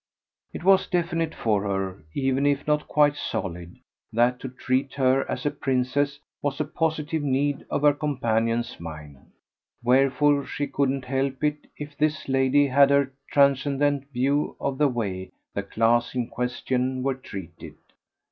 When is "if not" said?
2.47-2.87